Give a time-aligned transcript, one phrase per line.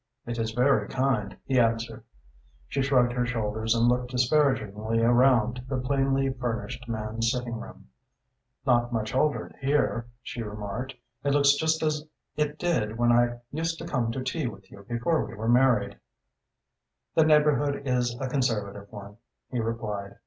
[0.25, 2.03] "It is very kind," he answered.
[2.67, 7.87] She shrugged her shoulders and looked disparagingly around the plainly furnished man's sitting room.
[8.65, 10.95] "Not much altered here," she remarked.
[11.23, 12.03] "It looks just as
[12.35, 15.99] it did when I used to come to tea with you before we were married."
[17.13, 19.17] "The neighbourhood is a conservative one,"
[19.51, 20.15] he replied.